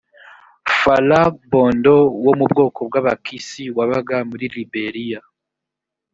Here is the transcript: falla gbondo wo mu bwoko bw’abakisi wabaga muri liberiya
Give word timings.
falla 0.79 1.19
gbondo 1.43 1.93
wo 2.25 2.33
mu 2.39 2.45
bwoko 2.51 2.79
bw’abakisi 2.89 3.63
wabaga 3.77 4.17
muri 4.29 4.45
liberiya 4.55 5.21